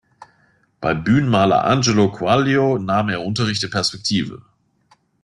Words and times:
Bei 0.79 0.95
Bühnenmaler 0.95 1.63
Angelo 1.65 2.11
Quaglio 2.11 2.79
nahm 2.79 3.09
er 3.09 3.23
Unterricht 3.23 3.63
in 3.63 3.69
Perspektive. 3.69 4.41